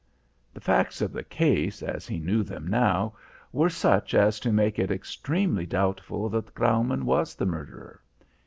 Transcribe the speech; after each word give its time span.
The 0.51 0.59
facts 0.61 0.99
of 1.01 1.13
the 1.13 1.23
case, 1.23 1.83
as 1.83 2.07
he 2.07 2.17
knew 2.17 2.41
them 2.41 2.65
now, 2.65 3.13
were 3.51 3.69
such 3.69 4.15
as 4.15 4.39
to 4.39 4.51
make 4.51 4.79
it 4.79 4.89
extremely 4.89 5.67
doubtful 5.67 6.27
that 6.29 6.55
Graumann 6.55 7.05
was 7.05 7.35
the 7.35 7.45
murderer. 7.45 8.01